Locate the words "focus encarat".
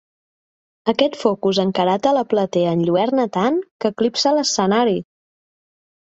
1.23-2.07